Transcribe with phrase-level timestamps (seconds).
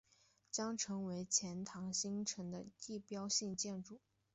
[0.49, 3.99] 将成为钱江新城的地标性建筑。